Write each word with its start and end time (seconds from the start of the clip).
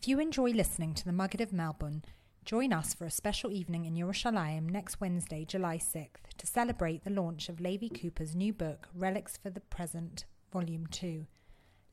If 0.00 0.08
you 0.08 0.18
enjoy 0.18 0.52
listening 0.52 0.94
to 0.94 1.04
the 1.04 1.12
Maggid 1.12 1.42
of 1.42 1.52
Melbourne, 1.52 2.02
join 2.46 2.72
us 2.72 2.94
for 2.94 3.04
a 3.04 3.10
special 3.10 3.52
evening 3.52 3.84
in 3.84 3.96
Yerushalayim 3.96 4.70
next 4.70 4.98
Wednesday, 4.98 5.44
July 5.44 5.76
6th, 5.76 6.38
to 6.38 6.46
celebrate 6.46 7.04
the 7.04 7.10
launch 7.10 7.50
of 7.50 7.60
Levi 7.60 7.88
Cooper's 7.88 8.34
new 8.34 8.54
book, 8.54 8.88
Relics 8.94 9.36
for 9.36 9.50
the 9.50 9.60
Present, 9.60 10.24
Volume 10.50 10.86
2. 10.86 11.26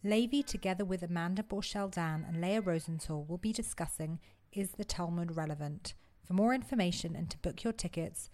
Levi, 0.06 0.40
together 0.40 0.86
with 0.86 1.04
Amanda 1.04 1.44
Borschel 1.44 1.92
Dan 1.92 2.24
and 2.26 2.40
Leah 2.40 2.62
Rosenthal, 2.62 3.26
will 3.26 3.38
be 3.38 3.52
discussing 3.52 4.20
Is 4.54 4.72
the 4.72 4.86
Talmud 4.86 5.36
Relevant? 5.36 5.94
For 6.24 6.32
more 6.32 6.54
information 6.54 7.14
and 7.14 7.30
to 7.30 7.38
book 7.40 7.66
your 7.66 7.74
tickets, 7.74 8.30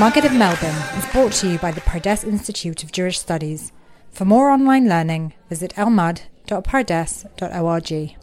Maggid 0.00 0.24
of 0.24 0.32
Melbourne 0.32 0.82
is 0.96 1.04
brought 1.12 1.32
to 1.32 1.50
you 1.50 1.58
by 1.58 1.72
the 1.72 1.82
Pardes 1.82 2.24
Institute 2.24 2.82
of 2.82 2.90
Jewish 2.90 3.18
Studies. 3.18 3.70
For 4.10 4.24
more 4.24 4.48
online 4.48 4.88
learning, 4.88 5.34
visit 5.50 5.74
elmad.pardes.org. 5.74 8.16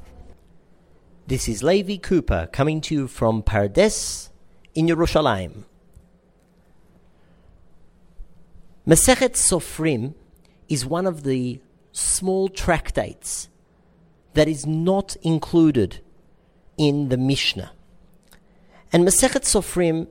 This 1.27 1.47
is 1.47 1.61
Levi 1.61 1.97
Cooper 1.97 2.49
coming 2.51 2.81
to 2.81 2.95
you 2.95 3.07
from 3.07 3.43
Pardes 3.43 4.31
in 4.73 4.87
Yerushalayim. 4.87 5.65
Masechet 8.87 9.33
Sofrim 9.33 10.15
is 10.67 10.83
one 10.83 11.05
of 11.05 11.21
the 11.21 11.61
small 11.91 12.49
tractates 12.49 13.49
that 14.33 14.47
is 14.47 14.65
not 14.65 15.15
included 15.21 15.99
in 16.75 17.09
the 17.09 17.17
Mishnah. 17.17 17.71
And 18.91 19.07
Masechet 19.07 19.43
Sofrim 19.43 20.07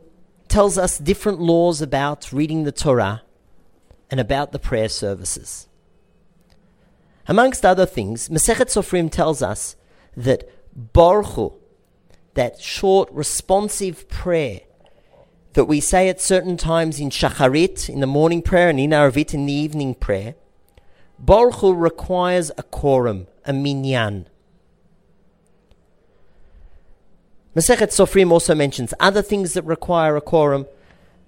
tells 0.48 0.78
us 0.78 0.98
different 0.98 1.40
laws 1.40 1.82
about 1.82 2.32
reading 2.32 2.64
the 2.64 2.72
Torah 2.72 3.22
and 4.10 4.20
about 4.20 4.52
the 4.52 4.58
prayer 4.58 4.88
services. 4.88 5.68
Amongst 7.28 7.64
other 7.64 7.86
things, 7.86 8.28
Masechet 8.28 8.68
Sofrim 8.68 9.10
tells 9.10 9.42
us 9.42 9.76
that 10.16 10.48
Barkhu 10.94 11.54
that 12.36 12.60
short 12.60 13.10
responsive 13.12 14.08
prayer 14.08 14.60
that 15.54 15.64
we 15.64 15.80
say 15.80 16.08
at 16.08 16.20
certain 16.20 16.56
times 16.58 17.00
in 17.00 17.08
Shacharit, 17.08 17.88
in 17.88 18.00
the 18.00 18.06
morning 18.06 18.42
prayer, 18.42 18.68
and 18.68 18.78
in 18.78 18.90
Arvit, 18.90 19.32
in 19.32 19.46
the 19.46 19.52
evening 19.52 19.94
prayer, 19.94 20.34
Barkhu 21.22 21.74
requires 21.74 22.52
a 22.58 22.62
quorum, 22.62 23.26
a 23.46 23.54
minyan. 23.54 24.28
Masechet 27.56 27.90
Sofrim 27.90 28.30
also 28.30 28.54
mentions 28.54 28.92
other 29.00 29.22
things 29.22 29.54
that 29.54 29.64
require 29.64 30.14
a 30.16 30.20
quorum, 30.20 30.66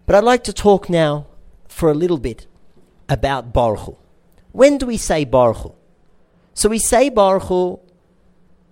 but 0.07 0.15
I'd 0.15 0.25
like 0.25 0.45
to 0.45 0.53
talk 0.53 0.89
now 0.91 1.27
for 1.67 1.91
a 1.91 1.95
little 1.95 2.19
bit 2.19 2.47
about 3.09 3.53
Barkhu 3.53 3.97
When 4.53 4.79
do 4.79 4.87
we 4.87 4.99
say 4.99 5.25
Barkhu 5.25 5.75
So 6.55 6.69
we 6.69 6.79
say 6.79 7.11
Barkhu 7.11 7.81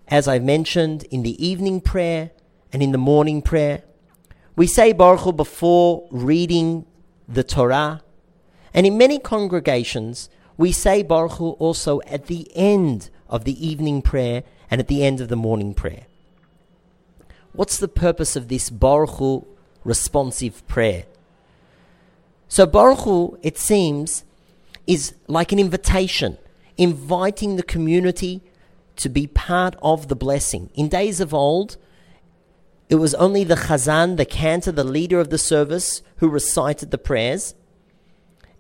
as 0.09 0.29
I've 0.29 0.45
mentioned, 0.45 1.05
in 1.11 1.23
the 1.23 1.45
evening 1.45 1.81
prayer 1.81 2.31
and 2.73 2.83
in 2.83 2.93
the 2.93 2.99
morning 2.99 3.43
prayer. 3.43 3.83
We 4.55 4.67
say 4.67 4.95
Barkhu 4.95 5.35
before 5.37 6.07
reading 6.11 6.87
the 7.29 7.43
Torah. 7.43 8.03
And 8.73 8.87
in 8.87 8.97
many 8.97 9.19
congregations, 9.19 10.31
we 10.57 10.73
say 10.73 11.03
Barkhu 11.03 11.57
also 11.59 12.01
at 12.07 12.27
the 12.27 12.51
end 12.55 13.11
of 13.29 13.45
the 13.45 13.67
evening 13.67 14.01
prayer 14.01 14.45
and 14.71 14.81
at 14.81 14.89
the 14.89 15.05
end 15.05 15.21
of 15.21 15.29
the 15.29 15.37
morning 15.37 15.75
prayer. 15.75 16.07
What's 17.57 17.79
the 17.79 17.89
purpose 17.89 18.37
of 18.37 18.49
this 18.49 18.69
Barkhu 18.69 19.47
responsive 19.83 20.67
prayer? 20.69 21.07
So 22.49 22.67
Baruch, 22.67 23.01
Hu, 23.01 23.39
it 23.43 23.57
seems, 23.57 24.25
is 24.87 25.15
like 25.27 25.53
an 25.53 25.59
invitation, 25.59 26.37
inviting 26.77 27.57
the 27.57 27.63
community 27.63 28.43
to 28.97 29.09
be 29.09 29.27
part 29.27 29.75
of 29.81 30.09
the 30.09 30.15
blessing. 30.15 30.71
In 30.75 30.89
days 30.89 31.19
of 31.19 31.33
old, 31.33 31.79
it 32.91 32.97
was 32.97 33.15
only 33.15 33.43
the 33.43 33.55
chazan, 33.55 34.19
the 34.19 34.27
cantor, 34.27 34.73
the 34.73 34.85
leader 34.85 35.19
of 35.19 35.31
the 35.31 35.39
service, 35.39 36.03
who 36.19 36.29
recited 36.29 36.91
the 36.91 36.99
prayers, 36.99 37.55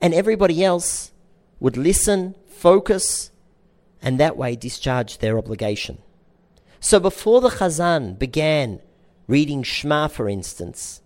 and 0.01 0.15
everybody 0.15 0.65
else 0.65 1.12
would 1.61 1.77
listen, 1.77 2.35
focus, 2.47 3.31
and 4.01 4.19
that 4.19 4.37
way 4.39 4.56
discharge 4.56 5.19
their 5.19 5.37
obligation. 5.37 5.99
So 6.81 7.00
before 7.00 7.41
the 7.41 7.50
chazan 7.50 8.19
began 8.19 8.81
reading 9.26 9.62
Shema, 9.62 10.09
for 10.09 10.28
instance, 10.28 11.00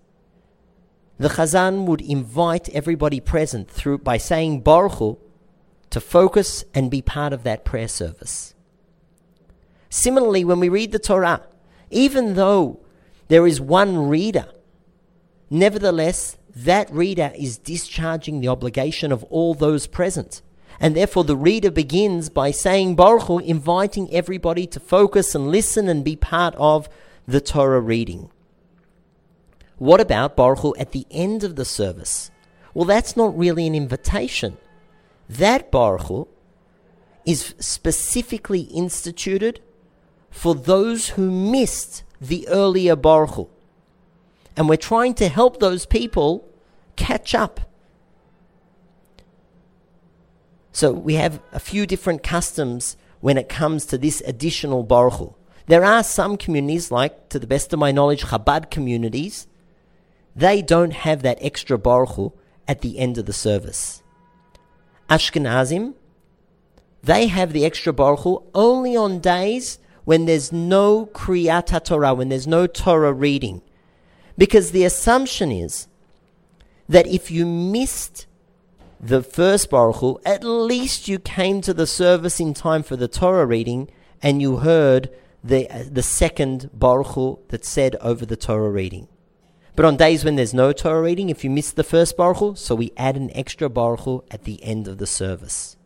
the 1.20 1.28
Chazan 1.28 1.84
would 1.84 2.00
invite 2.00 2.70
everybody 2.70 3.20
present 3.20 3.70
through 3.70 3.98
by 3.98 4.16
saying 4.16 4.62
Barkhu 4.62 5.18
to 5.90 6.00
focus 6.00 6.64
and 6.72 6.90
be 6.90 7.02
part 7.02 7.34
of 7.34 7.42
that 7.42 7.62
prayer 7.62 7.88
service. 7.88 8.54
Similarly, 9.90 10.44
when 10.46 10.60
we 10.60 10.70
read 10.70 10.92
the 10.92 10.98
Torah, 10.98 11.46
even 11.90 12.36
though 12.36 12.80
there 13.28 13.46
is 13.46 13.60
one 13.60 14.08
reader, 14.08 14.46
nevertheless, 15.50 16.38
that 16.56 16.90
reader 16.90 17.32
is 17.36 17.58
discharging 17.58 18.40
the 18.40 18.48
obligation 18.48 19.12
of 19.12 19.22
all 19.24 19.52
those 19.52 19.86
present. 19.86 20.40
And 20.78 20.96
therefore, 20.96 21.24
the 21.24 21.36
reader 21.36 21.70
begins 21.70 22.28
by 22.28 22.50
saying 22.50 22.96
Barkhu, 22.96 23.42
inviting 23.42 24.12
everybody 24.12 24.66
to 24.68 24.80
focus 24.80 25.34
and 25.34 25.50
listen 25.50 25.88
and 25.88 26.04
be 26.04 26.16
part 26.16 26.54
of 26.56 26.88
the 27.26 27.40
Torah 27.40 27.80
reading. 27.80 28.30
What 29.78 30.00
about 30.00 30.36
Barkhu 30.36 30.74
at 30.78 30.92
the 30.92 31.06
end 31.10 31.42
of 31.42 31.56
the 31.56 31.64
service? 31.64 32.30
Well, 32.74 32.84
that's 32.84 33.16
not 33.16 33.36
really 33.36 33.66
an 33.66 33.74
invitation. 33.74 34.58
That 35.28 35.72
Barkhu 35.72 36.28
is 37.24 37.54
specifically 37.58 38.62
instituted 38.62 39.60
for 40.30 40.54
those 40.54 41.10
who 41.10 41.30
missed 41.30 42.04
the 42.20 42.46
earlier 42.48 42.96
Barkhu. 42.96 43.48
And 44.56 44.68
we're 44.68 44.76
trying 44.76 45.14
to 45.14 45.28
help 45.28 45.60
those 45.60 45.86
people 45.86 46.48
catch 46.96 47.34
up. 47.34 47.60
So 50.80 50.92
we 50.92 51.14
have 51.16 51.42
a 51.52 51.60
few 51.60 51.84
different 51.86 52.22
customs 52.22 52.96
when 53.20 53.36
it 53.36 53.50
comes 53.50 53.84
to 53.86 53.98
this 53.98 54.22
additional 54.26 54.82
Barkhu 54.82 55.34
there 55.66 55.84
are 55.84 56.02
some 56.02 56.36
communities, 56.36 56.90
like, 56.90 57.28
to 57.28 57.38
the 57.38 57.46
best 57.46 57.72
of 57.72 57.78
my 57.78 57.92
knowledge, 57.92 58.24
Chabad 58.24 58.70
communities, 58.72 59.46
they 60.34 60.62
don't 60.62 60.92
have 60.92 61.22
that 61.22 61.38
extra 61.40 61.78
Barkhu 61.78 62.32
at 62.66 62.80
the 62.80 62.98
end 62.98 63.18
of 63.18 63.26
the 63.26 63.32
service. 63.32 64.02
Ashkenazim, 65.08 65.94
they 67.04 67.28
have 67.28 67.52
the 67.52 67.64
extra 67.64 67.92
Barkhu 67.92 68.42
only 68.52 68.96
on 68.96 69.20
days 69.20 69.78
when 70.04 70.24
there's 70.24 70.50
no 70.50 71.06
Kriyat 71.06 71.84
Torah, 71.84 72.14
when 72.14 72.30
there's 72.30 72.48
no 72.48 72.66
Torah 72.66 73.12
reading. 73.12 73.62
Because 74.36 74.72
the 74.72 74.84
assumption 74.84 75.52
is 75.52 75.86
that 76.88 77.06
if 77.06 77.30
you 77.30 77.46
missed 77.46 78.26
the 79.00 79.22
first 79.22 79.70
Barkhu 79.70 80.18
at 80.26 80.44
least 80.44 81.08
you 81.08 81.18
came 81.18 81.62
to 81.62 81.72
the 81.72 81.86
service 81.86 82.38
in 82.38 82.52
time 82.52 82.82
for 82.82 82.96
the 82.96 83.08
Torah 83.08 83.46
reading 83.46 83.90
and 84.22 84.42
you 84.42 84.58
heard 84.58 85.10
the, 85.42 85.70
uh, 85.70 85.84
the 85.90 86.02
second 86.02 86.70
Barkhu 86.76 87.38
that's 87.48 87.68
said 87.68 87.96
over 88.02 88.26
the 88.26 88.36
Torah 88.36 88.70
reading. 88.70 89.08
But 89.74 89.86
on 89.86 89.96
days 89.96 90.22
when 90.22 90.36
there's 90.36 90.52
no 90.52 90.72
Torah 90.72 91.00
reading, 91.00 91.30
if 91.30 91.42
you 91.44 91.48
miss 91.48 91.72
the 91.72 91.82
first 91.82 92.16
Barkhu 92.18 92.58
so 92.58 92.74
we 92.74 92.92
add 92.98 93.16
an 93.16 93.34
extra 93.34 93.70
Barkhu 93.70 94.22
at 94.30 94.44
the 94.44 94.62
end 94.62 94.86
of 94.86 94.98
the 94.98 95.06
service. 95.06 95.76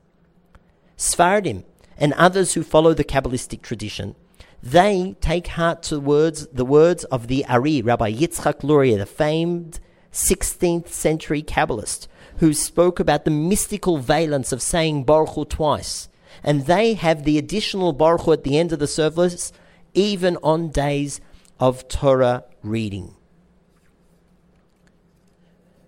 Sfardim 0.99 1.63
and 1.97 2.13
others 2.15 2.55
who 2.55 2.65
follow 2.65 2.95
the 2.95 3.05
Kabbalistic 3.05 3.63
tradition, 3.63 4.17
they 4.61 5.15
take 5.21 5.49
heart 5.49 5.85
to 5.85 6.01
words, 6.01 6.49
the 6.49 6.65
words 6.65 7.05
of 7.05 7.29
the 7.29 7.45
Ari, 7.47 7.83
Rabbi 7.83 8.13
Yitzchak 8.13 8.65
Luria, 8.65 8.99
the 8.99 9.07
famed 9.07 9.79
16th 10.11 10.89
century 10.89 11.43
Kabbalist, 11.43 12.09
who 12.39 12.53
spoke 12.53 13.01
about 13.01 13.25
the 13.25 13.31
mystical 13.31 13.99
valence 13.99 14.53
of 14.53 14.63
saying 14.63 15.05
Barkhu 15.05 15.49
twice 15.49 16.09
and 16.43 16.67
they 16.67 16.95
have 16.95 17.25
the 17.25 17.39
additional 17.39 17.95
Barkhu 17.95 18.33
at 18.33 18.45
the 18.45 18.59
end 18.59 18.73
of 18.73 18.79
the 18.79 18.87
service, 18.87 19.53
even 19.95 20.37
on 20.43 20.71
days 20.71 21.21
of 21.61 21.87
Torah 21.89 22.45
reading. 22.63 23.15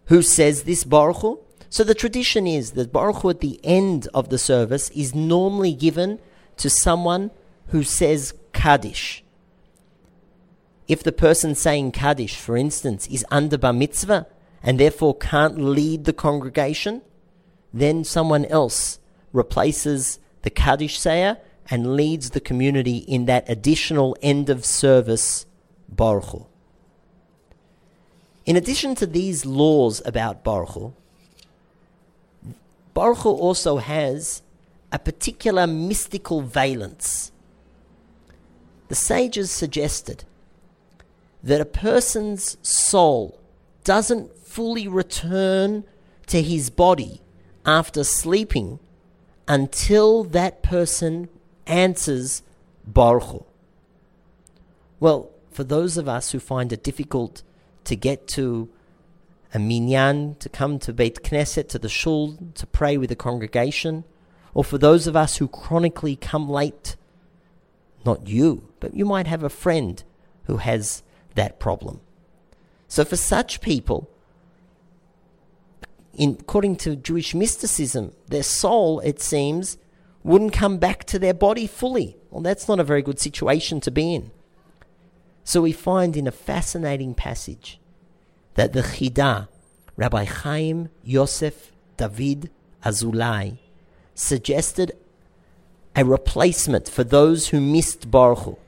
Who 0.07 0.23
says 0.23 0.63
this 0.63 0.85
Barkhu? 0.85 1.41
So 1.69 1.83
the 1.83 1.95
tradition 1.95 2.47
is 2.47 2.73
that 2.73 2.93
Barkhu 2.93 3.31
at 3.31 3.41
the 3.41 3.61
end 3.65 4.09
of 4.15 4.29
the 4.29 4.39
service 4.39 4.89
is 4.91 5.15
normally 5.15 5.75
given 5.75 6.21
to 6.59 6.71
someone 6.71 7.33
who 7.69 7.83
says 7.83 8.33
kaddish. 8.53 9.25
If 10.87 11.03
the 11.03 11.13
person 11.13 11.57
saying 11.57 11.93
kaddish, 11.93 12.37
for 12.37 12.57
instance, 12.57 13.09
is 13.09 13.27
under 13.31 13.59
bar 13.59 13.73
mitzvah 13.73 14.27
and 14.67 14.81
therefore 14.81 15.15
can't 15.15 15.59
lead 15.59 16.05
the 16.05 16.13
congregation, 16.13 17.01
then 17.73 18.03
someone 18.03 18.45
else 18.47 18.99
replaces 19.33 20.19
the 20.43 20.51
Kaddish 20.51 20.99
Sayer 20.99 21.39
and 21.71 21.95
leads 21.95 22.31
the 22.31 22.41
community 22.41 22.99
in 22.99 23.27
that 23.27 23.49
additional 23.49 24.17
end 24.21 24.51
of 24.51 24.65
service, 24.65 25.47
Barkhu 25.95 26.47
In 28.45 28.57
addition 28.57 28.97
to 28.97 29.07
these 29.07 29.47
laws 29.47 30.03
about 30.05 30.45
Barkhu 30.45 30.93
Barkhu 32.95 33.27
also 33.27 33.77
has 33.77 34.43
a 34.91 34.99
particular 34.99 35.67
mystical 35.67 36.41
valence. 36.41 37.31
The 38.89 38.95
sages 38.95 39.51
suggested 39.51 40.25
that 41.43 41.61
a 41.61 41.67
person's 41.67 42.57
soul 42.63 43.39
doesn't 43.87 44.37
fully 44.37 44.89
return 44.89 45.85
to 46.27 46.43
his 46.43 46.71
body 46.71 47.23
after 47.65 48.03
sleeping 48.03 48.81
until 49.47 50.25
that 50.25 50.61
person 50.61 51.29
answers 51.67 52.43
Barkhu 52.91 53.45
Well, 54.99 55.31
for 55.53 55.63
those 55.63 55.97
of 55.97 56.09
us 56.09 56.33
who 56.33 56.41
find 56.41 56.73
it 56.73 56.83
difficult 56.83 57.43
to 57.85 57.95
get 57.95 58.27
to 58.29 58.69
a 59.55 59.61
minyan, 59.61 60.35
to 60.41 60.49
come 60.49 60.81
to 60.81 60.93
Beit 60.93 61.23
Knesset, 61.23 61.69
to 61.69 61.79
the 61.79 61.89
shul, 61.89 62.37
to 62.55 62.67
pray 62.67 62.99
with 62.99 63.11
the 63.11 63.17
congregation, 63.17 64.03
or 64.53 64.65
for 64.65 64.79
those 64.79 65.07
of 65.07 65.15
us 65.15 65.37
who 65.37 65.47
chronically 65.47 66.17
come 66.17 66.51
late, 66.51 66.97
not 68.05 68.27
you, 68.27 68.69
but 68.81 68.95
you 68.95 69.05
might 69.05 69.29
have 69.29 69.45
a 69.45 69.49
friend 69.49 70.03
who 70.45 70.57
has 70.57 71.05
that 71.37 71.61
problem. 71.61 72.01
So 72.89 73.05
for 73.05 73.17
such 73.17 73.61
people, 73.61 74.09
in, 76.15 76.37
according 76.41 76.77
to 76.77 76.97
Jewish 76.97 77.35
mysticism, 77.35 78.13
their 78.29 78.43
soul, 78.43 79.01
it 79.01 79.21
seems, 79.21 79.79
wouldn't 80.23 80.53
come 80.53 80.79
back 80.79 81.05
to 81.05 81.19
their 81.19 81.35
body 81.35 81.67
fully. 81.67 82.17
Well, 82.31 82.43
that's 82.43 82.69
not 82.69 82.81
a 82.81 82.85
very 82.85 83.03
good 83.03 83.21
situation 83.21 83.81
to 83.83 83.91
be 83.91 84.15
in. 84.15 84.31
So 85.45 85.63
we 85.63 85.73
find 85.73 86.17
in 86.17 86.27
a 86.27 86.33
fascinating 86.33 87.15
passage 87.15 87.79
that 88.55 88.73
the 88.73 88.83
Chida, 88.83 89.49
Rabbi 89.97 90.25
Chaim 90.25 90.89
Yosef 91.05 91.73
David 91.97 92.51
Azulai, 92.85 93.59
suggested 94.15 94.97
a 95.95 96.05
replacement 96.05 96.89
for 96.89 97.05
those 97.05 97.49
who 97.49 97.61
missed 97.61 98.11
Barkhu. 98.11 98.59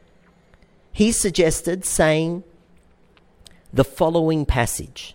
He 0.92 1.10
suggested 1.12 1.84
saying 1.84 2.44
the 3.72 3.84
following 3.84 4.46
passage 4.46 5.14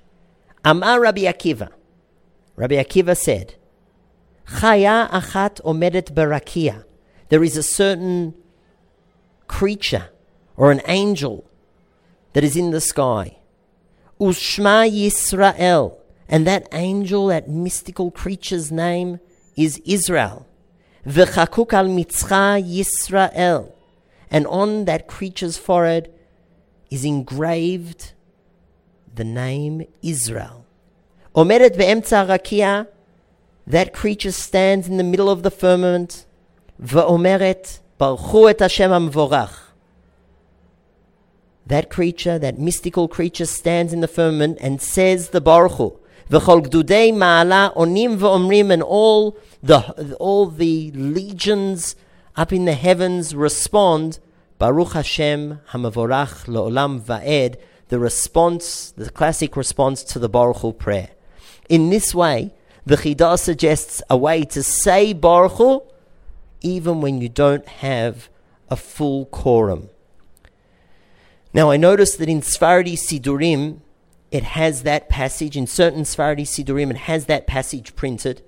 Amar 0.63 1.01
Rabbi 1.01 1.21
Akiva. 1.21 1.71
Rabbi 2.55 2.75
Akiva 2.75 3.17
said, 3.17 3.55
Chaya 4.47 5.09
achat 5.09 5.61
omedet 5.63 6.13
barakia. 6.13 6.85
There 7.29 7.43
is 7.43 7.57
a 7.57 7.63
certain 7.63 8.35
creature 9.47 10.09
or 10.55 10.71
an 10.71 10.81
angel 10.85 11.49
that 12.33 12.43
is 12.43 12.55
in 12.55 12.71
the 12.71 12.81
sky. 12.81 13.37
Ushma 14.19 14.89
Yisrael. 14.89 15.97
And 16.29 16.47
that 16.47 16.67
angel, 16.71 17.27
that 17.27 17.49
mystical 17.49 18.11
creature's 18.11 18.71
name 18.71 19.19
is 19.57 19.81
Israel. 19.85 20.47
V'chakuk 21.05 21.73
al 21.73 21.87
mitzcha 21.87 22.61
Yisrael. 22.63 23.71
And 24.31 24.47
on 24.47 24.85
that 24.85 25.07
creature's 25.07 25.57
forehead 25.57 26.13
is 26.89 27.03
engraved 27.03 28.13
the 29.13 29.23
name 29.23 29.85
Israel. 30.01 30.65
Omeret 31.35 31.77
be'emtza 31.77 32.27
rakia. 32.27 32.87
That 33.65 33.93
creature 33.93 34.31
stands 34.31 34.87
in 34.87 34.97
the 34.97 35.03
middle 35.03 35.29
of 35.29 35.43
the 35.43 35.51
firmament. 35.51 36.25
V'omeret 36.81 37.79
baruchu 37.99 38.49
et 38.49 38.59
Hashem 38.59 38.91
amvorach 38.91 39.63
that 41.65 41.89
creature, 41.89 42.37
that 42.39 42.59
mystical 42.59 43.07
creature, 43.07 43.45
stands 43.45 43.93
in 43.93 44.01
the 44.01 44.07
firmament 44.07 44.57
and 44.61 44.81
says 44.81 45.29
the 45.29 45.41
Barkhu. 45.41 45.97
V'chol 46.29 46.65
gdudei 46.67 47.13
ma'ala 47.13 47.75
onim 47.75 48.17
v'omrim, 48.17 48.71
and 48.71 48.83
all 48.83 49.37
the, 49.61 50.15
all 50.19 50.47
the 50.47 50.91
legions 50.91 51.95
up 52.35 52.51
in 52.51 52.65
the 52.65 52.73
heavens 52.73 53.35
respond, 53.35 54.19
Baruch 54.57 54.93
Hashem 54.93 55.61
hamavorach 55.69 56.45
lo'olam 56.47 57.01
va'ed, 57.01 57.57
the 57.93 57.99
response, 57.99 58.89
the 58.97 59.11
classic 59.11 59.55
response 59.55 60.03
to 60.03 60.17
the 60.17 60.27
Barkhu 60.27 60.75
prayer. 60.75 61.11
In 61.69 61.91
this 61.91 62.15
way, 62.15 62.51
the 62.87 62.95
Chidah 62.95 63.37
suggests 63.37 64.01
a 64.09 64.17
way 64.17 64.45
to 64.45 64.63
say 64.63 65.13
Barkhu 65.13 65.85
even 66.61 67.01
when 67.01 67.21
you 67.21 67.29
don't 67.29 67.67
have 67.67 68.29
a 68.67 68.75
full 68.75 69.27
quorum. 69.27 69.89
Now, 71.53 71.69
I 71.69 71.77
noticed 71.77 72.17
that 72.17 72.27
in 72.27 72.41
Sfaradi 72.41 72.93
Sidurim, 72.93 73.81
it 74.31 74.41
has 74.41 74.81
that 74.81 75.07
passage. 75.07 75.55
In 75.55 75.67
certain 75.67 76.01
Sfaradi 76.01 76.47
Sidurim, 76.47 76.89
it 76.89 76.97
has 77.05 77.27
that 77.27 77.45
passage 77.45 77.95
printed. 77.95 78.41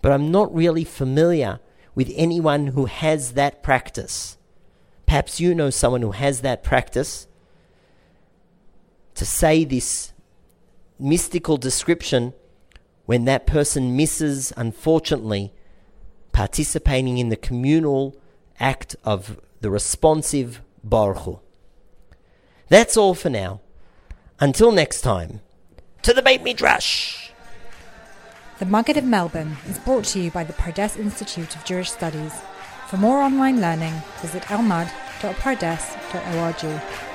But 0.00 0.12
I'm 0.12 0.30
not 0.30 0.54
really 0.54 0.84
familiar 0.84 1.58
with 1.96 2.12
anyone 2.14 2.68
who 2.68 2.84
has 2.84 3.32
that 3.32 3.64
practice. 3.64 4.36
Perhaps 5.06 5.40
you 5.40 5.56
know 5.56 5.70
someone 5.70 6.02
who 6.02 6.12
has 6.12 6.42
that 6.42 6.62
practice 6.62 7.26
to 9.16 9.26
say 9.26 9.64
this 9.64 10.12
mystical 10.98 11.56
description 11.56 12.32
when 13.06 13.24
that 13.24 13.46
person 13.46 13.96
misses, 13.96 14.52
unfortunately, 14.56 15.52
participating 16.32 17.18
in 17.18 17.28
the 17.28 17.36
communal 17.36 18.16
act 18.60 18.96
of 19.04 19.40
the 19.60 19.70
responsive 19.70 20.60
Barkhu. 20.86 21.40
That's 22.68 22.96
all 22.96 23.14
for 23.14 23.30
now. 23.30 23.60
Until 24.38 24.70
next 24.70 25.00
time, 25.00 25.40
to 26.02 26.12
the 26.12 26.22
Beit 26.22 26.42
Midrash! 26.42 27.30
The 28.58 28.66
Maggid 28.66 28.96
of 28.96 29.04
Melbourne 29.04 29.56
is 29.68 29.78
brought 29.78 30.04
to 30.06 30.20
you 30.20 30.30
by 30.30 30.44
the 30.44 30.52
Pardes 30.52 30.98
Institute 30.98 31.56
of 31.56 31.64
Jewish 31.64 31.90
Studies. 31.90 32.32
For 32.88 32.96
more 32.96 33.22
online 33.22 33.60
learning, 33.60 33.94
visit 34.20 34.42
elmad.pardes.org. 34.44 37.05